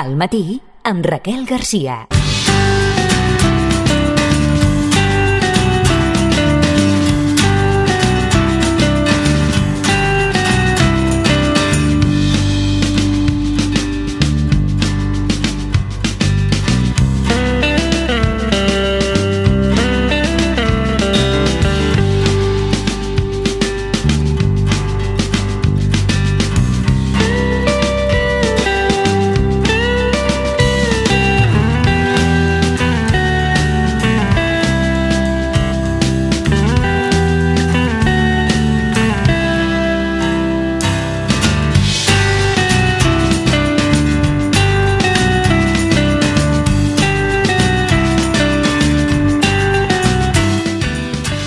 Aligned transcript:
Al 0.00 0.14
matí, 0.16 0.62
amb 0.82 1.04
Raquel 1.04 1.44
Garcia. 1.44 2.19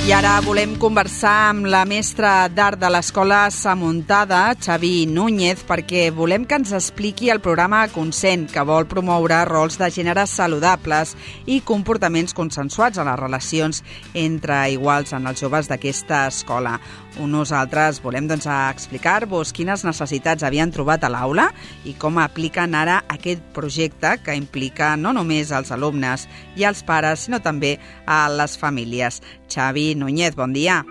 I 0.04 0.12
ara 0.12 0.34
volem 0.44 0.74
conversar 0.76 1.32
amb 1.54 1.70
la 1.72 1.86
mestra 1.88 2.50
d'art 2.52 2.76
de 2.82 2.90
l'Escola 2.92 3.46
Samuntada, 3.56 4.42
Xavi 4.60 5.06
Núñez, 5.08 5.62
perquè 5.64 6.10
volem 6.12 6.44
que 6.44 6.58
ens 6.60 6.74
expliqui 6.76 7.30
el 7.32 7.40
programa 7.40 7.86
Consent, 7.88 8.50
que 8.52 8.66
vol 8.68 8.84
promoure 8.92 9.38
rols 9.48 9.80
de 9.80 9.88
gènere 9.96 10.26
saludables 10.28 11.14
i 11.48 11.62
comportaments 11.64 12.36
consensuats 12.36 13.00
a 13.00 13.06
les 13.08 13.22
relacions 13.22 13.80
entre 14.12 14.58
iguals 14.76 15.16
en 15.16 15.32
els 15.32 15.40
joves 15.40 15.72
d'aquesta 15.72 16.26
escola. 16.28 16.76
Nosaltres 17.14 18.02
volem 18.04 18.28
doncs, 18.28 18.50
explicar-vos 18.50 19.54
quines 19.56 19.86
necessitats 19.86 20.44
havien 20.44 20.72
trobat 20.74 21.06
a 21.06 21.12
l'aula 21.14 21.46
i 21.88 21.94
com 21.96 22.18
apliquen 22.20 22.76
ara 22.76 23.04
aquest 23.08 23.46
projecte 23.56 24.18
que 24.26 24.36
implica 24.36 24.98
no 24.98 25.14
només 25.16 25.54
els 25.56 25.72
alumnes 25.72 26.28
i 26.60 26.68
els 26.68 26.84
pares, 26.84 27.24
sinó 27.30 27.40
també 27.40 27.78
a 28.04 28.26
les 28.34 28.58
famílies. 28.60 29.22
Xavi 29.54 29.94
Núñez, 29.96 30.36
bon 30.36 30.54
dia. 30.54 30.82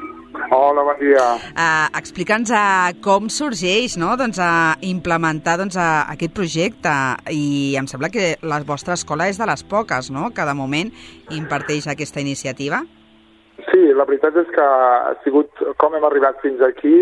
Hola, 0.54 0.82
bon 0.84 0.98
dia. 1.00 1.24
Uh, 1.56 1.88
Explica'ns 1.96 2.50
uh, 2.52 2.92
com 3.04 3.28
sorgeix 3.32 3.96
no? 3.96 4.12
doncs, 4.20 4.36
a 4.36 4.76
implementar 4.84 5.56
doncs, 5.60 5.78
uh, 5.80 6.04
aquest 6.12 6.34
projecte 6.36 6.92
i 7.32 7.72
em 7.80 7.88
sembla 7.88 8.10
que 8.12 8.34
la 8.44 8.60
vostra 8.68 8.92
escola 8.98 9.30
és 9.32 9.40
de 9.40 9.48
les 9.48 9.64
poques 9.64 10.10
no? 10.12 10.30
que 10.36 10.44
de 10.44 10.54
moment 10.58 10.92
imparteix 11.32 11.88
aquesta 11.88 12.20
iniciativa. 12.20 12.82
Sí, 13.70 13.80
la 13.96 14.04
veritat 14.08 14.36
és 14.42 14.48
que 14.52 14.64
ha 14.64 15.14
sigut 15.24 15.64
com 15.80 15.96
hem 15.96 16.04
arribat 16.08 16.40
fins 16.44 16.60
aquí, 16.64 16.92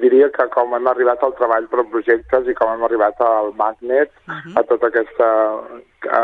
diria 0.00 0.30
que 0.32 0.48
com 0.56 0.72
hem 0.76 0.88
arribat 0.88 1.22
al 1.24 1.36
treball 1.36 1.68
per 1.68 1.84
projectes 1.92 2.48
i 2.48 2.56
com 2.56 2.72
hem 2.72 2.84
arribat 2.88 3.20
al 3.24 3.52
magnet, 3.60 4.12
uh 4.28 4.32
-huh. 4.32 4.58
a 4.60 4.62
tota 4.64 4.88
aquesta 4.88 5.28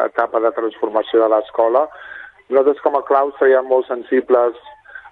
etapa 0.06 0.41
de 0.41 0.52
transformació 0.52 1.20
de 1.22 1.28
l'escola. 1.28 1.88
Nosaltres 2.48 2.80
com 2.83 2.96
a 2.96 3.05
claus 3.05 3.34
seríem 3.38 3.66
molt 3.66 3.86
sensibles 3.86 4.56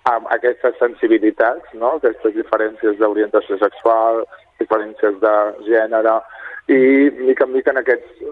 a 0.09 0.17
aquestes 0.37 0.77
sensibilitats, 0.81 1.73
no? 1.75 1.97
aquestes 1.97 2.37
diferències 2.37 2.99
d'orientació 3.01 3.59
sexual, 3.61 4.23
diferències 4.61 5.19
de 5.23 5.35
gènere, 5.69 6.19
i 6.69 6.79
mica 7.25 7.47
en 7.47 7.55
mica 7.57 7.73
en 7.75 7.83
aquests 7.83 8.23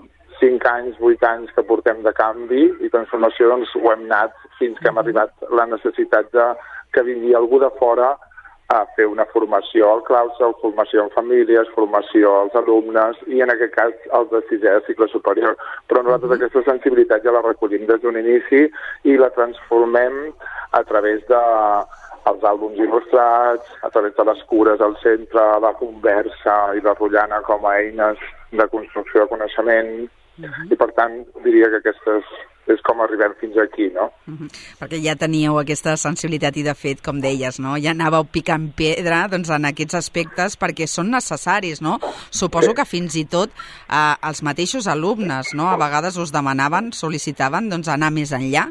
5 0.40 0.68
anys, 0.68 0.96
8 1.00 1.28
anys 1.28 1.52
que 1.56 1.64
portem 1.64 2.02
de 2.04 2.12
canvi 2.16 2.66
i 2.84 2.92
transformació, 2.92 3.48
doncs 3.52 3.72
ho 3.78 3.92
hem 3.92 4.04
anat 4.08 4.34
fins 4.60 4.78
que 4.80 4.90
hem 4.90 5.00
arribat 5.00 5.32
la 5.60 5.68
necessitat 5.70 6.32
de 6.36 6.50
que 6.92 7.04
vingui 7.06 7.34
algú 7.34 7.60
de 7.60 7.70
fora 7.80 8.14
a 8.74 8.80
fer 8.96 9.06
una 9.06 9.24
formació 9.30 9.88
al 9.92 10.02
claustre, 10.06 10.48
formació 10.60 11.04
en 11.04 11.12
famílies, 11.14 11.70
formació 11.74 12.32
als 12.40 12.56
alumnes 12.58 13.20
i 13.30 13.40
en 13.44 13.52
aquest 13.52 13.74
cas 13.76 14.08
els 14.18 14.32
de 14.32 14.42
sisè 14.48 14.72
de 14.74 14.82
cicle 14.88 15.06
superior. 15.12 15.54
Però 15.86 16.02
nosaltres 16.02 16.34
aquesta 16.34 16.64
sensibilitat 16.66 17.22
ja 17.24 17.34
la 17.36 17.44
recollim 17.46 17.86
des 17.86 18.02
d'un 18.02 18.18
inici 18.18 18.64
i 19.06 19.16
la 19.20 19.30
transformem 19.38 20.34
a 20.78 20.82
través 20.88 21.24
de 21.30 21.42
els 22.26 22.42
àlbums 22.50 22.78
il·lustrats, 22.82 23.72
a 23.86 23.90
través 23.94 24.16
de 24.16 24.24
les 24.28 24.42
cures 24.50 24.82
al 24.82 24.96
centre, 25.02 25.44
la 25.62 25.72
conversa 25.78 26.56
i 26.76 26.82
la 26.84 26.96
rotllana 26.98 27.40
com 27.46 27.66
a 27.66 27.76
eines 27.78 28.22
de 28.52 28.66
construcció 28.72 29.24
de 29.24 29.30
coneixement, 29.34 29.92
Uh 30.38 30.44
-huh. 30.44 30.72
I 30.72 30.76
per 30.76 30.92
tant, 30.92 31.24
diria 31.44 31.68
que 31.70 31.76
aquestes 31.80 32.24
és 32.66 32.80
com 32.82 33.00
arribem 33.00 33.32
fins 33.40 33.56
aquí, 33.56 33.88
no? 33.94 34.10
Uh 34.26 34.34
-huh. 34.34 34.48
Perquè 34.80 34.98
ja 35.02 35.14
teníeu 35.16 35.58
aquesta 35.58 35.96
sensibilitat 35.96 36.56
i, 36.56 36.62
de 36.62 36.74
fet, 36.74 37.00
com 37.00 37.20
deies, 37.20 37.58
no? 37.58 37.76
ja 37.78 37.90
anàveu 37.90 38.24
picant 38.24 38.72
pedra 38.76 39.28
doncs, 39.28 39.50
en 39.50 39.64
aquests 39.64 39.94
aspectes 39.94 40.58
perquè 40.58 40.86
són 40.86 41.10
necessaris, 41.10 41.80
no? 41.80 41.98
Suposo 42.30 42.74
que 42.74 42.84
fins 42.84 43.14
i 43.14 43.24
tot 43.24 43.50
eh, 43.88 44.14
els 44.28 44.42
mateixos 44.42 44.86
alumnes, 44.86 45.54
no? 45.54 45.68
A 45.68 45.76
vegades 45.76 46.16
us 46.16 46.32
demanaven, 46.32 46.92
sol·licitaven, 46.92 47.70
doncs, 47.70 47.88
anar 47.88 48.10
més 48.10 48.32
enllà. 48.32 48.68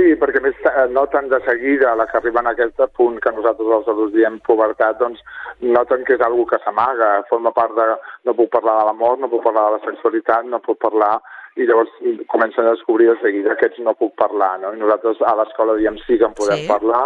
Sí, 0.00 0.14
perquè 0.16 0.40
més 0.40 0.56
noten 0.94 1.26
de 1.28 1.38
seguida, 1.44 1.90
la 1.98 2.06
que 2.08 2.16
arriben 2.16 2.46
a 2.48 2.54
aquest 2.54 2.78
punt 2.96 3.18
que 3.20 3.32
nosaltres 3.36 3.72
els 3.76 3.88
adults 3.92 4.14
diem 4.14 4.38
pubertat, 4.46 4.96
doncs 4.96 5.20
noten 5.60 6.06
que 6.08 6.14
és 6.16 6.22
algo 6.24 6.46
que 6.48 6.56
s'amaga, 6.62 7.10
forma 7.28 7.52
part 7.52 7.74
de... 7.76 7.84
no 8.24 8.32
puc 8.38 8.48
parlar 8.54 8.78
de 8.78 8.86
l'amor, 8.88 9.18
no 9.20 9.28
puc 9.28 9.42
parlar 9.44 9.66
de 9.66 9.74
la 9.76 9.82
sexualitat, 9.84 10.46
no 10.48 10.62
puc 10.64 10.78
parlar 10.80 11.18
i 11.60 11.66
llavors 11.68 11.92
comencen 12.32 12.64
a 12.64 12.72
descobrir 12.72 13.10
de 13.10 13.18
seguida 13.20 13.50
que 13.50 13.66
aquests 13.66 13.82
no 13.84 13.92
puc 13.98 14.14
parlar, 14.16 14.54
no? 14.62 14.70
I 14.72 14.80
nosaltres 14.80 15.20
a 15.26 15.34
l'escola 15.36 15.76
diem 15.76 15.98
sí 16.06 16.16
que 16.16 16.28
en 16.30 16.36
podem 16.38 16.62
sí. 16.62 16.70
parlar 16.70 17.02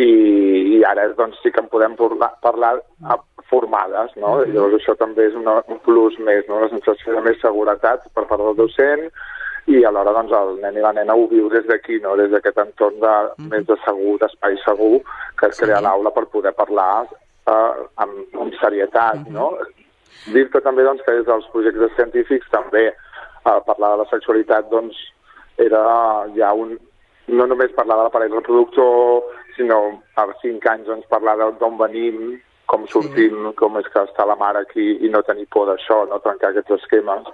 i, 0.00 0.08
i 0.78 0.80
ara 0.88 1.10
doncs 1.18 1.42
sí 1.42 1.52
que 1.52 1.60
en 1.60 1.68
podem 1.68 1.98
parlar, 1.98 2.30
parlar 2.46 2.78
formades, 3.50 4.14
no? 4.16 4.38
Mm 4.38 4.40
-hmm. 4.40 4.48
I 4.48 4.52
llavors 4.54 4.78
això 4.78 4.96
també 4.96 5.26
és 5.26 5.34
una, 5.34 5.60
un 5.66 5.82
plus 5.84 6.16
més, 6.18 6.48
no? 6.48 6.60
La 6.60 6.72
sensació 6.72 7.18
de 7.18 7.20
més 7.20 7.40
seguretat 7.42 8.08
per 8.14 8.24
part 8.24 8.40
del 8.40 8.56
docent 8.64 9.10
i 9.66 9.84
alhora 9.84 10.12
doncs, 10.16 10.32
el 10.32 10.56
nen 10.62 10.78
i 10.78 10.84
la 10.84 10.92
nena 10.96 11.14
ho 11.14 11.26
viu 11.28 11.48
des 11.52 11.66
d'aquí, 11.68 12.00
no? 12.00 12.16
des 12.16 12.30
d'aquest 12.30 12.58
entorn 12.58 13.00
de, 13.00 13.06
mm 13.06 13.34
-hmm. 13.36 13.50
més 13.50 13.66
de 13.66 13.76
segur, 13.84 14.18
d'espai 14.18 14.56
segur, 14.64 15.00
que 15.38 15.46
es 15.46 15.56
sí. 15.56 15.64
crea 15.64 15.80
l'aula 15.80 16.10
per 16.10 16.26
poder 16.26 16.52
parlar 16.52 17.06
eh, 17.46 17.72
amb, 17.96 18.14
amb 18.40 18.54
serietat. 18.60 19.16
Mm 19.16 19.24
-hmm. 19.24 19.32
no? 19.32 19.58
Dir-te 20.32 20.60
també 20.60 20.82
doncs, 20.82 21.02
que 21.02 21.12
des 21.12 21.26
dels 21.26 21.46
projectes 21.52 21.94
científics 21.96 22.50
també 22.50 22.86
eh, 22.88 23.60
parlar 23.66 23.90
de 23.90 24.02
la 24.02 24.10
sexualitat 24.10 24.70
doncs, 24.70 24.96
era 25.56 25.82
ja 26.36 26.52
un, 26.52 26.78
no 27.28 27.46
només 27.46 27.72
parlar 27.72 27.96
de 27.96 28.02
l'aparell 28.02 28.34
reproductor, 28.34 29.22
sinó 29.56 30.02
a 30.16 30.26
5 30.42 30.68
anys 30.70 30.86
doncs, 30.86 31.06
parlar 31.06 31.36
d'on 31.58 31.76
venim, 31.76 32.40
com 32.66 32.86
sortim, 32.86 33.34
sí. 33.50 33.56
com 33.56 33.78
és 33.80 33.88
que 33.92 34.02
està 34.06 34.26
la 34.26 34.36
mare 34.36 34.62
aquí 34.62 34.98
i 35.06 35.08
no 35.08 35.22
tenir 35.22 35.46
por 35.50 35.66
d'això, 35.66 36.06
no 36.08 36.20
trencar 36.24 36.50
aquests 36.50 36.70
esquemes 36.70 37.26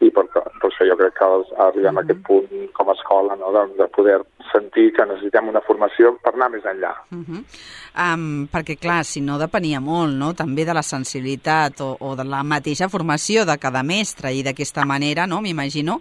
i 0.00 0.10
per, 0.14 0.24
per 0.30 0.68
això 0.68 0.86
jo 0.86 0.96
crec 0.98 1.14
que 1.18 1.26
arribem 1.26 1.92
mm 1.92 1.96
-hmm. 1.96 1.98
a 1.98 2.02
aquest 2.02 2.22
punt 2.26 2.72
com 2.72 2.88
a 2.88 2.92
escola 2.92 3.36
no? 3.36 3.52
de, 3.52 3.62
de 3.82 3.88
poder 3.88 4.20
sentir 4.52 4.92
que 4.92 5.04
necessitem 5.06 5.48
una 5.48 5.60
formació 5.60 6.16
per 6.22 6.34
anar 6.34 6.50
més 6.50 6.64
enllà. 6.64 6.92
Mm 7.10 7.24
-hmm. 7.24 7.40
um, 8.04 8.48
perquè, 8.54 8.78
clar, 8.78 9.04
si 9.04 9.20
no 9.20 9.38
depenia 9.38 9.80
molt 9.80 10.12
no? 10.12 10.34
també 10.34 10.64
de 10.64 10.74
la 10.74 10.82
sensibilitat 10.82 11.80
o, 11.80 11.96
o 12.00 12.16
de 12.16 12.24
la 12.24 12.42
mateixa 12.42 12.88
formació 12.88 13.44
de 13.44 13.58
cada 13.58 13.82
mestre 13.82 14.32
i 14.32 14.42
d'aquesta 14.42 14.84
manera, 14.84 15.26
no? 15.26 15.40
m'imagino 15.40 16.00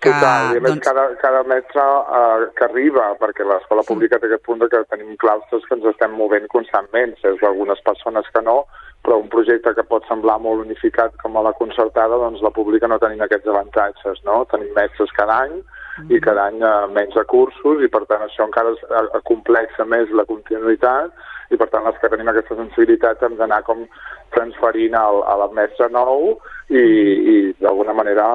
que... 0.00 0.10
Total, 0.10 0.54
i 0.54 0.58
a 0.58 0.60
més 0.60 0.70
doncs... 0.72 0.86
cada, 0.88 1.04
cada 1.16 1.42
mestre 1.42 1.82
uh, 1.82 2.52
que 2.56 2.64
arriba, 2.64 3.16
perquè 3.18 3.44
l'escola 3.44 3.82
pública 3.82 4.18
té 4.18 4.26
aquest 4.26 4.44
punt 4.44 4.60
que 4.68 4.84
tenim 4.90 5.16
claustres 5.16 5.64
que 5.66 5.74
ens 5.74 5.84
estem 5.84 6.12
movent 6.12 6.46
constantment, 6.48 7.16
és 7.22 7.42
algunes 7.42 7.80
persones 7.82 8.24
que 8.34 8.42
no, 8.42 8.64
però 9.08 9.16
un 9.22 9.30
projecte 9.32 9.72
que 9.72 9.86
pot 9.88 10.04
semblar 10.04 10.34
molt 10.44 10.60
unificat 10.66 11.14
com 11.22 11.38
a 11.40 11.42
la 11.46 11.54
concertada, 11.56 12.18
doncs 12.20 12.42
la 12.44 12.52
pública 12.52 12.90
no 12.92 12.98
tenim 13.00 13.22
aquests 13.24 13.48
avantatges, 13.48 14.20
no? 14.28 14.42
Tenim 14.52 14.74
mestres 14.76 15.14
cada 15.16 15.40
any 15.48 15.56
mm 15.56 16.12
i 16.14 16.20
cada 16.22 16.44
any 16.46 16.60
eh, 16.62 16.86
menys 16.94 17.16
recursos 17.18 17.80
i 17.82 17.88
per 17.90 18.04
tant 18.06 18.20
això 18.22 18.44
encara 18.46 18.70
es, 18.70 18.84
eh, 18.86 19.20
complexa 19.26 19.82
més 19.82 20.12
la 20.14 20.24
continuïtat 20.28 21.10
i 21.50 21.58
per 21.58 21.66
tant 21.72 21.88
les 21.88 21.98
que 21.98 22.10
tenim 22.12 22.30
aquesta 22.30 22.54
sensibilitat 22.60 23.24
hem 23.26 23.34
d'anar 23.40 23.64
com 23.66 23.82
transferint 24.36 24.94
al, 24.94 25.24
a 25.26 25.34
la 25.42 25.48
mestre 25.58 25.88
nou 25.90 26.36
i, 26.68 26.84
i 27.32 27.36
d'alguna 27.58 27.96
manera 27.98 28.28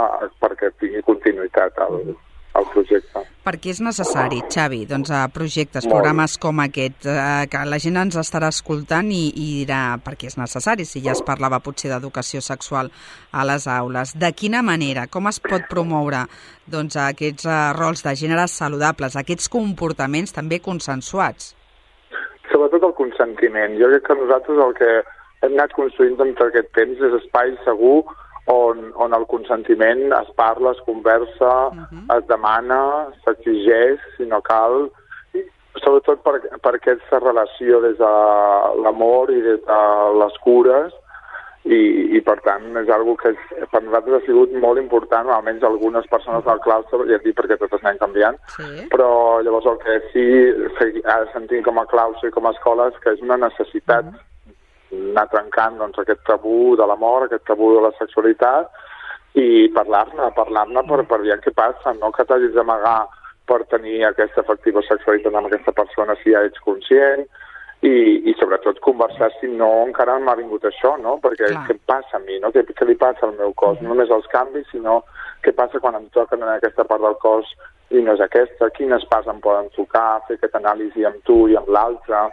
perquè 0.44 0.74
tingui 0.82 1.06
continuïtat 1.08 1.80
el, 1.88 2.18
el 2.60 2.66
projecte. 2.74 3.24
Per 3.44 3.54
què 3.60 3.74
és 3.74 3.80
necessari, 3.84 4.40
Xavi, 4.52 4.84
doncs, 4.88 5.10
a 5.12 5.26
projectes, 5.34 5.84
Molt. 5.84 5.96
programes 5.96 6.38
com 6.40 6.62
aquest, 6.64 7.08
eh, 7.10 7.48
que 7.52 7.64
la 7.68 7.80
gent 7.82 7.98
ens 8.00 8.16
estarà 8.22 8.48
escoltant 8.54 9.10
i, 9.12 9.24
i 9.36 9.48
dirà 9.64 9.98
per 10.04 10.14
què 10.20 10.30
és 10.32 10.38
necessari, 10.40 10.86
si 10.86 11.02
ja 11.04 11.12
es 11.12 11.24
parlava 11.26 11.60
potser 11.60 11.92
d'educació 11.92 12.40
sexual 12.46 12.92
a 13.32 13.44
les 13.50 13.68
aules. 13.68 14.14
De 14.16 14.32
quina 14.32 14.62
manera, 14.62 15.08
com 15.08 15.28
es 15.28 15.42
pot 15.44 15.68
promoure 15.70 16.24
doncs, 16.66 16.96
aquests 16.96 17.50
uh, 17.50 17.74
rols 17.76 18.06
de 18.06 18.16
gènere 18.16 18.48
saludables, 18.48 19.18
aquests 19.20 19.50
comportaments 19.52 20.32
també 20.32 20.62
consensuats? 20.64 21.52
Sobretot 22.52 22.84
el 22.86 22.96
consentiment. 22.96 23.76
Jo 23.82 23.90
crec 23.92 24.08
que 24.08 24.20
nosaltres 24.22 24.62
el 24.68 24.76
que 24.78 24.92
hem 25.44 25.58
anat 25.58 25.74
construint 25.76 26.16
durant 26.16 26.38
aquest 26.48 26.72
temps 26.78 27.02
és 27.02 27.18
espai 27.20 27.58
segur 27.66 28.06
on, 28.52 28.92
on 28.96 29.14
el 29.14 29.26
consentiment 29.28 30.12
es 30.12 30.32
parla, 30.36 30.72
es 30.72 30.82
conversa, 30.86 31.68
uh 31.68 31.86
-huh. 31.92 32.18
es 32.18 32.28
demana, 32.28 33.08
s'exigeix, 33.24 34.00
si 34.18 34.26
no 34.26 34.42
cal, 34.42 34.90
sobretot 35.82 36.22
per, 36.24 36.42
per 36.62 36.76
aquesta 36.76 37.20
relació 37.20 37.82
des 37.82 37.98
de 37.98 38.12
l'amor 38.84 39.32
i 39.32 39.42
des 39.42 39.62
de 39.66 39.80
les 40.22 40.36
cures 40.44 40.94
i, 41.64 41.80
i 42.18 42.22
per 42.22 42.36
tant 42.44 42.66
és 42.82 42.90
algo 42.92 43.16
que 43.16 43.32
és, 43.32 43.40
per 43.72 43.82
nosaltres 43.82 44.20
ha 44.20 44.26
sigut 44.26 44.52
molt 44.66 44.82
important, 44.82 45.30
almenys 45.32 45.64
algunes 45.64 46.08
persones 46.12 46.44
del 46.46 46.60
claustre, 46.66 47.08
ja 47.08 47.16
et 47.16 47.24
dic 47.24 47.38
perquè 47.38 47.58
totes 47.58 47.84
anem 47.84 48.02
canviant, 48.02 48.38
sí. 48.58 48.88
però 48.92 49.40
llavors 49.46 49.70
el 49.72 49.80
que 49.86 49.98
sí 50.12 50.28
sentim 51.32 51.64
com 51.64 51.80
a 51.80 51.88
claustre 51.88 52.30
i 52.30 52.36
com 52.36 52.46
a 52.46 52.52
escoles 52.52 53.00
que 53.04 53.16
és 53.16 53.24
una 53.24 53.40
necessitat 53.48 54.06
uh 54.06 54.12
-huh. 54.12 54.30
Anar 55.14 55.30
trencant 55.32 55.80
doncs, 55.80 56.00
aquest 56.02 56.24
tabú 56.28 56.76
de 56.80 56.88
l'amor, 56.90 57.28
aquest 57.28 57.46
tabú 57.48 57.74
de 57.76 57.86
la 57.86 57.94
sexualitat 58.00 58.70
i 59.40 59.70
parlar-ne, 59.74 60.30
parlar-ne 60.36 60.84
per, 60.90 61.04
per 61.10 61.22
veure 61.24 61.42
què 61.42 61.54
passa, 61.58 61.96
no 61.98 62.12
que 62.14 62.26
t'hagis 62.30 62.54
d'amagar 62.58 63.00
per 63.50 63.64
tenir 63.72 64.04
aquesta 64.08 64.44
efectiva 64.44 64.84
sexualitat 64.88 65.34
amb 65.34 65.50
aquesta 65.50 65.74
persona 65.76 66.16
si 66.22 66.36
ja 66.36 66.44
ets 66.48 66.62
conscient 66.64 67.26
i, 67.84 67.96
i 68.30 68.34
sobretot 68.40 68.80
conversar 68.84 69.32
si 69.40 69.50
no 69.52 69.70
encara 69.84 70.16
m'ha 70.20 70.38
vingut 70.40 70.64
això, 70.70 70.94
no? 71.02 71.18
Perquè 71.24 71.50
Clar. 71.50 71.64
què 71.68 71.76
passa 71.90 72.20
a 72.20 72.24
mi, 72.24 72.38
no? 72.40 72.54
Què, 72.56 72.64
què 72.70 72.88
li 72.88 72.96
passa 73.00 73.28
al 73.28 73.36
meu 73.40 73.52
cos? 73.60 73.82
No 73.82 73.92
només 73.92 74.14
els 74.14 74.30
canvis, 74.32 74.70
sinó 74.72 75.02
què 75.44 75.52
passa 75.58 75.82
quan 75.84 75.98
em 76.00 76.06
toquen 76.16 76.46
en 76.46 76.54
aquesta 76.54 76.86
part 76.88 77.04
del 77.04 77.18
cos 77.20 77.50
i 77.92 78.02
no 78.06 78.16
és 78.16 78.24
aquesta, 78.24 78.72
quines 78.78 79.04
parts 79.12 79.28
em 79.28 79.42
poden 79.44 79.68
tocar, 79.76 80.24
fer 80.28 80.38
aquesta 80.40 80.62
anàlisi 80.64 81.04
amb 81.10 81.20
tu 81.28 81.44
i 81.52 81.58
amb 81.60 81.68
l'altre. 81.76 82.24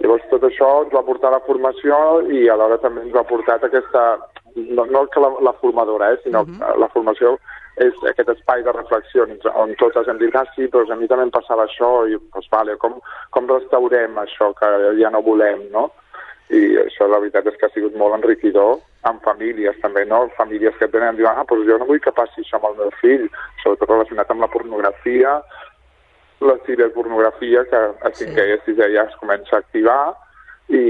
Llavors 0.00 0.24
tot 0.30 0.44
això 0.44 0.70
ens 0.84 0.94
va 0.94 1.04
portar 1.06 1.30
a 1.30 1.38
la 1.38 1.44
formació 1.46 1.98
i 2.28 2.48
alhora 2.52 2.78
també 2.82 3.06
ens 3.06 3.14
va 3.14 3.26
portar 3.28 3.60
aquesta... 3.62 4.08
No, 4.56 4.86
no 4.88 5.02
que 5.12 5.20
la, 5.20 5.28
la 5.44 5.52
formadora, 5.60 6.14
eh, 6.14 6.18
sinó 6.22 6.40
uh 6.40 6.48
-huh. 6.48 6.78
la 6.80 6.88
formació 6.88 7.36
és 7.76 7.96
aquest 8.08 8.30
espai 8.32 8.62
de 8.64 8.72
reflexió 8.72 9.26
on 9.54 9.74
totes 9.76 10.08
hem 10.08 10.18
dit, 10.18 10.34
ah, 10.34 10.46
sí, 10.54 10.68
però 10.72 10.90
a 10.90 10.96
mi 10.96 11.08
també 11.08 11.26
em 11.26 11.30
passava 11.30 11.66
això, 11.66 12.08
i 12.08 12.16
doncs, 12.16 12.48
vale, 12.50 12.76
com, 12.76 12.94
com 13.30 13.48
restaurem 13.48 14.16
això 14.16 14.52
que 14.56 14.70
ja 15.00 15.10
no 15.10 15.20
volem, 15.22 15.60
no? 15.72 15.90
I 16.48 16.78
això 16.78 17.08
la 17.10 17.18
veritat 17.18 17.46
és 17.46 17.56
que 17.58 17.66
ha 17.66 17.74
sigut 17.74 17.94
molt 18.00 18.14
enriquidor 18.14 18.78
amb 19.02 19.22
famílies 19.22 19.76
també, 19.82 20.04
no? 20.06 20.28
Famílies 20.38 20.76
que 20.78 20.88
tenen, 20.88 21.16
diuen, 21.16 21.36
ah, 21.36 21.44
doncs 21.44 21.66
jo 21.68 21.78
no 21.78 21.88
vull 21.90 22.00
que 22.00 22.14
passi 22.16 22.40
això 22.40 22.56
amb 22.56 22.70
el 22.70 22.76
meu 22.80 22.90
fill, 23.02 23.28
sobretot 23.62 23.90
relacionat 23.90 24.30
amb 24.30 24.46
la 24.46 24.52
pornografia, 24.54 25.40
la 26.44 26.56
ciberpornografia 26.66 27.64
que 27.70 27.82
a 28.04 28.12
cinquè 28.12 28.44
sí. 28.44 28.50
i 28.50 28.54
a 28.56 28.62
sisè 28.66 28.88
ja 28.92 29.06
es 29.08 29.18
comença 29.20 29.56
a 29.56 29.62
activar 29.64 30.14
i, 30.68 30.82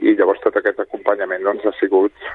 i 0.00 0.14
llavors 0.16 0.40
tot 0.44 0.56
aquest 0.56 0.80
acompanyament 0.80 1.44
doncs, 1.44 1.66
ha 1.66 1.74
sigut 1.80 2.28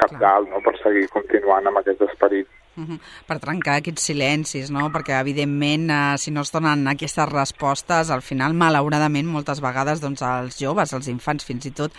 capdalt 0.00 0.50
no? 0.50 0.60
per 0.64 0.76
seguir 0.82 1.06
continuant 1.14 1.68
amb 1.70 1.80
aquest 1.80 2.02
esperit 2.08 2.48
Uh 2.76 2.86
-huh. 2.86 3.00
Per 3.26 3.38
trencar 3.38 3.76
aquests 3.76 4.02
silencis, 4.02 4.70
no? 4.70 4.90
Perquè, 4.90 5.20
evidentment, 5.20 5.90
eh, 5.90 6.18
si 6.18 6.30
no 6.30 6.40
es 6.40 6.52
donen 6.52 6.86
aquestes 6.86 7.28
respostes, 7.28 8.10
al 8.10 8.22
final, 8.22 8.54
malauradament, 8.54 9.26
moltes 9.26 9.60
vegades, 9.60 10.00
doncs, 10.00 10.22
els 10.22 10.56
joves, 10.56 10.92
els 10.92 11.08
infants, 11.08 11.44
fins 11.44 11.66
i 11.66 11.72
tot, 11.72 11.90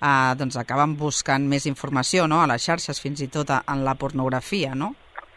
eh, 0.00 0.34
doncs, 0.38 0.56
acaben 0.56 0.96
buscant 0.96 1.46
més 1.48 1.66
informació, 1.66 2.28
no?, 2.28 2.40
a 2.40 2.46
les 2.46 2.64
xarxes, 2.64 3.00
fins 3.00 3.20
i 3.20 3.28
tot 3.28 3.50
a, 3.50 3.64
en 3.66 3.84
la 3.84 3.94
pornografia, 3.96 4.74
no? 4.74 4.94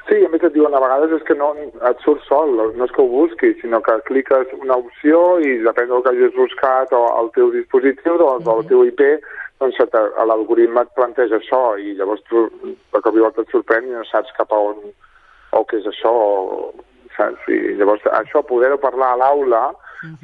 Sí, 0.08 0.18
a 0.26 0.30
més 0.30 0.44
et 0.44 0.52
diuen 0.52 0.74
a 0.76 0.82
vegades 0.84 1.14
és 1.16 1.24
que 1.24 1.36
no 1.40 1.54
et 1.56 2.02
surt 2.04 2.26
sol, 2.28 2.58
no 2.76 2.86
és 2.86 2.92
que 2.92 3.02
ho 3.02 3.08
busquis, 3.08 3.56
sinó 3.62 3.80
que 3.82 3.96
cliques 4.10 4.52
una 4.60 4.76
opció 4.82 5.40
i 5.40 5.62
depèn 5.64 5.88
del 5.90 6.04
que 6.04 6.12
hagis 6.12 6.36
buscat 6.36 6.92
o 6.92 7.06
el 7.22 7.32
teu 7.38 7.54
dispositiu, 7.54 8.18
doncs, 8.18 8.44
uh 8.44 8.52
-huh. 8.52 8.58
el 8.60 8.68
teu 8.68 8.84
IP, 8.84 9.02
doncs 9.60 9.80
l'algoritme 10.28 10.82
et 10.82 10.94
planteja 10.96 11.40
això 11.40 11.80
i 11.80 11.96
llavors 11.96 12.24
tu 12.30 12.50
de 12.94 13.02
cop 13.02 13.16
i 13.16 13.24
volta 13.24 13.42
et 13.42 13.54
sorprèn 13.54 13.88
i 13.88 13.96
no 13.96 14.04
saps 14.04 14.32
cap 14.38 14.52
a 14.52 14.60
on 14.60 14.78
o 15.52 15.64
què 15.70 15.80
és 15.80 15.86
això 15.86 16.12
o, 16.12 16.74
saps? 17.18 17.48
I 17.48 17.76
llavors 17.78 18.04
això, 18.20 18.44
poder-ho 18.44 18.78
parlar 18.82 19.14
a 19.14 19.20
l'aula. 19.22 19.64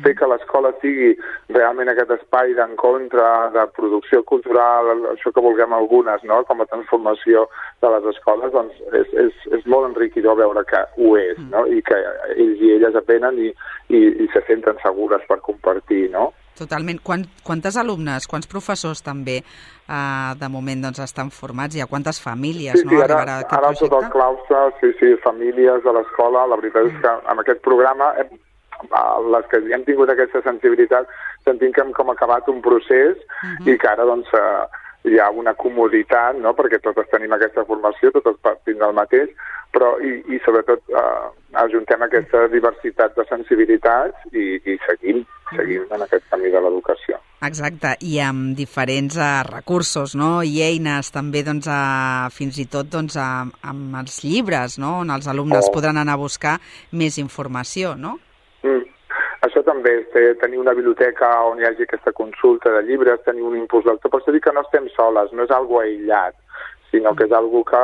Fer 0.04 0.16
que 0.20 0.30
l'escola 0.30 0.72
sigui 0.82 1.14
realment 1.56 1.92
aquest 1.92 2.12
espai 2.18 2.54
d'encontre, 2.58 3.28
de 3.56 3.66
producció 3.78 4.24
cultural, 4.24 4.92
això 5.14 5.34
que 5.36 5.44
vulguem 5.46 5.74
algunes, 5.76 6.24
no? 6.28 6.42
com 6.50 6.62
a 6.62 6.70
transformació 6.72 7.48
de 7.84 7.94
les 7.96 8.10
escoles, 8.14 8.52
doncs 8.56 8.76
és, 9.02 9.16
és, 9.28 9.48
és 9.60 9.66
molt 9.72 9.92
enriquidor 9.92 10.40
veure 10.40 10.66
que 10.70 10.84
ho 11.00 11.16
és, 11.20 11.40
no? 11.54 11.66
i 11.68 11.82
que 11.86 11.98
ells 12.36 12.62
i 12.66 12.76
elles 12.76 13.00
aprenen 13.00 13.40
i, 13.40 13.50
i, 13.90 14.04
i 14.26 14.30
se 14.34 14.44
senten 14.48 14.80
segures 14.84 15.26
per 15.30 15.42
compartir, 15.46 16.08
no? 16.14 16.30
Totalment. 16.60 17.00
Quant, 17.06 17.24
quantes 17.46 17.78
alumnes, 17.80 18.28
quants 18.28 18.50
professors 18.52 19.00
també 19.06 19.38
eh, 19.40 20.32
de 20.42 20.50
moment 20.52 20.84
doncs, 20.88 21.00
estan 21.06 21.32
formats 21.32 21.78
i 21.78 21.84
a 21.84 21.88
quantes 21.88 22.20
famílies 22.20 22.76
sí, 22.76 22.84
sí, 22.84 22.90
no, 22.90 23.00
ara, 23.00 23.22
arribarà 23.22 23.38
aquest 23.46 23.56
ara 23.56 23.72
projecte? 23.72 23.92
tot 23.94 24.04
el 24.04 24.12
claustre, 24.16 24.64
sí, 24.82 24.92
sí, 25.00 25.14
famílies 25.24 25.84
de 25.86 25.96
l'escola, 25.96 26.46
la 26.52 26.60
veritat 26.60 26.92
és 26.92 27.02
que 27.04 27.16
amb 27.32 27.46
aquest 27.46 27.64
programa 27.66 28.12
hem, 28.20 28.36
les 29.34 29.48
que 29.52 29.62
hem 29.74 29.84
tingut 29.88 30.10
aquesta 30.10 30.42
sensibilitat 30.46 31.08
sentim 31.46 31.74
que 31.74 31.82
hem 31.82 31.92
com 31.94 32.10
acabat 32.10 32.48
un 32.50 32.62
procés 32.62 33.18
uh 33.18 33.48
mhm. 33.48 33.58
-huh. 33.60 33.74
i 33.74 33.78
que 33.78 33.88
ara 33.88 34.06
doncs 34.06 34.28
eh, 34.34 34.66
hi 35.04 35.20
ha 35.20 35.30
una 35.32 35.54
comoditat, 35.54 36.36
no?, 36.36 36.54
perquè 36.54 36.80
totes 36.84 37.08
tenim 37.12 37.32
aquesta 37.34 37.64
formació, 37.66 38.12
totes 38.12 38.36
partim 38.42 38.78
del 38.78 38.94
mateix, 38.94 39.30
però 39.72 39.94
i, 40.04 40.12
i 40.36 40.40
sobretot 40.44 40.82
eh, 40.90 41.30
ajuntem 41.64 42.02
aquesta 42.02 42.48
diversitat 42.52 43.16
de 43.16 43.26
sensibilitats 43.30 44.28
i, 44.34 44.60
i 44.66 44.78
seguim, 44.86 45.24
seguim 45.56 45.86
en 45.90 46.06
aquest 46.06 46.26
camí 46.30 46.52
de 46.52 46.62
l'educació. 46.62 47.20
Exacte, 47.46 47.94
i 48.04 48.18
amb 48.20 48.52
diferents 48.58 49.16
uh, 49.16 49.44
recursos 49.48 50.18
no? 50.20 50.42
i 50.44 50.60
eines 50.66 51.08
també 51.16 51.46
doncs, 51.48 51.70
uh, 51.72 52.28
fins 52.36 52.60
i 52.60 52.66
tot 52.68 52.90
doncs, 52.92 53.16
uh, 53.16 53.46
amb 53.72 54.00
els 54.02 54.18
llibres, 54.26 54.76
no? 54.82 54.98
on 55.06 55.14
els 55.16 55.30
alumnes 55.32 55.70
oh. 55.70 55.72
podran 55.72 56.02
anar 56.02 56.18
a 56.18 56.22
buscar 56.22 56.58
més 56.92 57.18
informació, 57.22 57.96
no? 57.96 58.18
Això 59.46 59.62
també, 59.64 59.94
té, 60.14 60.34
tenir 60.42 60.60
una 60.60 60.74
biblioteca 60.76 61.30
on 61.48 61.62
hi 61.62 61.68
hagi 61.68 61.86
aquesta 61.86 62.12
consulta 62.12 62.74
de 62.76 62.84
llibres, 62.90 63.22
tenir 63.24 63.46
un 63.48 63.56
impuls 63.56 63.86
lector, 63.88 64.12
per 64.12 64.20
això 64.20 64.34
dir 64.36 64.42
que 64.44 64.52
no 64.56 64.66
estem 64.66 64.90
soles, 64.96 65.32
no 65.32 65.46
és 65.48 65.54
algo 65.56 65.80
aïllat, 65.80 66.36
sinó 66.92 67.14
que 67.16 67.28
és 67.30 67.36
algo 67.38 67.64
que 67.64 67.84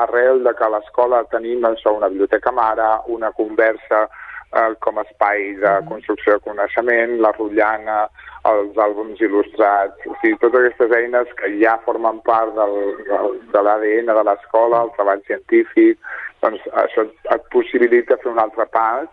arrel 0.00 0.42
de 0.44 0.52
que 0.58 0.66
a 0.66 0.72
l'escola 0.74 1.22
tenim 1.32 1.64
això, 1.64 1.94
una 1.96 2.10
biblioteca 2.12 2.52
mare, 2.52 2.88
una 3.14 3.30
conversa 3.32 4.02
eh, 4.04 4.74
com 4.84 5.00
a 5.00 5.04
espai 5.08 5.54
de 5.62 5.72
construcció 5.88 6.36
de 6.36 6.44
coneixement, 6.44 7.16
la 7.24 7.32
rotllana, 7.38 8.02
els 8.50 8.76
àlbums 8.84 9.22
il·lustrats, 9.24 10.04
o 10.04 10.18
sigui, 10.20 10.36
totes 10.42 10.60
aquestes 10.60 10.92
eines 10.98 11.32
que 11.40 11.48
ja 11.62 11.78
formen 11.86 12.20
part 12.28 12.52
del, 12.58 12.76
del, 13.08 13.40
de 13.54 13.64
l'ADN 13.64 14.12
de 14.20 14.26
l'escola, 14.28 14.84
el 14.84 14.92
treball 14.98 15.24
científic, 15.30 15.96
doncs 16.44 16.68
això 16.84 17.06
et 17.08 17.48
possibilita 17.56 18.20
fer 18.20 18.30
un 18.34 18.44
altre 18.44 18.68
pas 18.76 19.08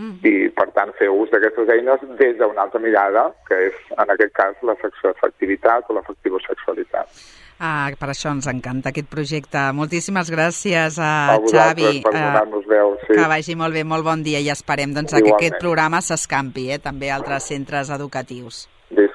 mm. 0.00 0.16
i, 0.24 0.48
per 0.56 0.70
tant, 0.76 0.94
fer 0.98 1.10
ús 1.12 1.30
d'aquestes 1.34 1.68
eines 1.76 2.02
des 2.20 2.40
d'una 2.40 2.64
altra 2.64 2.80
mirada, 2.82 3.28
que 3.48 3.60
és, 3.68 3.84
en 3.96 4.16
aquest 4.16 4.34
cas, 4.40 4.56
la 4.66 4.76
sexoafectivitat 4.80 5.92
o 5.92 5.98
l'afectivosexualitat. 5.98 7.20
Ah, 7.60 7.92
per 8.00 8.08
això 8.08 8.30
ens 8.32 8.48
encanta 8.48 8.88
aquest 8.88 9.10
projecte. 9.12 9.60
Moltíssimes 9.76 10.30
gràcies 10.32 10.96
a, 10.96 11.12
a 11.34 11.38
Xavi. 11.44 12.00
per 12.06 12.14
eh, 12.14 12.22
donar-nos 12.24 12.64
veu. 12.64 12.94
Sí. 13.04 13.12
Que 13.12 13.28
vagi 13.28 13.56
molt 13.60 13.76
bé, 13.76 13.84
molt 13.84 14.06
bon 14.06 14.24
dia 14.24 14.40
i 14.40 14.48
esperem 14.48 14.96
doncs, 14.96 15.12
que 15.12 15.34
aquest 15.36 15.60
programa 15.60 16.00
s'escampi 16.00 16.70
eh, 16.72 16.80
també 16.80 17.12
a 17.12 17.20
altres 17.20 17.52
centres 17.52 17.92
educatius. 17.92 18.64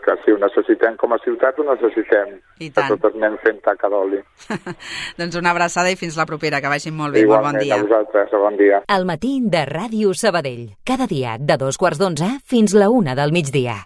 Que 0.05 0.13
sí, 0.21 0.33
ho 0.35 0.38
necessitem 0.41 0.97
com 1.01 1.15
a 1.15 1.19
ciutat, 1.24 1.57
ho 1.57 1.65
necessitem. 1.65 2.35
I 2.62 2.69
tant. 2.69 2.91
Que 2.91 2.97
totes 2.97 3.17
anem 3.17 3.39
fent 3.41 3.57
taca 3.65 3.89
d'oli. 3.89 4.21
doncs 5.19 5.39
una 5.41 5.55
abraçada 5.55 5.89
i 5.89 5.97
fins 6.00 6.19
la 6.19 6.27
propera, 6.29 6.62
que 6.62 6.71
vagin 6.71 6.95
molt 6.95 7.17
bé. 7.17 7.25
Igualment, 7.25 7.57
molt 7.57 7.63
bon 7.63 7.65
dia. 7.65 7.79
a 7.79 7.88
vosaltres, 7.88 8.38
bon 8.45 8.62
dia. 8.62 8.83
El 8.97 9.09
matí 9.09 9.39
de 9.41 9.65
Ràdio 9.71 10.13
Sabadell. 10.13 10.69
Cada 10.85 11.09
dia 11.09 11.39
de 11.41 11.57
dos 11.57 11.81
quarts 11.81 12.01
d'onze 12.01 12.29
fins 12.45 12.77
la 12.77 12.91
una 12.93 13.17
del 13.17 13.33
migdia. 13.35 13.81